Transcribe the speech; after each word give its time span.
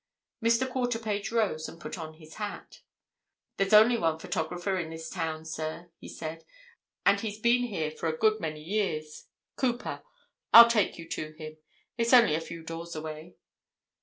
Mr. 0.43 0.67
Quarterpage 0.67 1.31
rose 1.31 1.69
and 1.69 1.79
put 1.79 1.95
on 1.95 2.15
his 2.15 2.33
hat. 2.41 2.81
"There's 3.57 3.71
only 3.71 3.99
one 3.99 4.17
photographer 4.17 4.75
in 4.79 4.89
this 4.89 5.11
town, 5.11 5.45
sir," 5.45 5.91
he 5.99 6.07
said, 6.09 6.43
"and 7.05 7.19
he's 7.19 7.37
been 7.37 7.65
here 7.65 7.91
for 7.91 8.07
a 8.09 8.17
good 8.17 8.39
many 8.39 8.63
years—Cooper. 8.63 10.01
I'll 10.51 10.71
take 10.71 10.97
you 10.97 11.07
to 11.09 11.33
him—it's 11.33 12.13
only 12.13 12.33
a 12.33 12.41
few 12.41 12.63
doors 12.63 12.95
away." 12.95 13.35